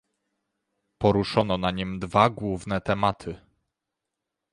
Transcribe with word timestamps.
Poruszono 1.01 1.55
na 1.57 1.71
nim 1.71 1.99
dwa 1.99 2.29
główne 2.29 2.81
tematy 2.81 3.41